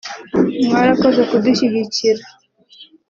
[0.65, 2.23] “Mwarakoze kudushyigikira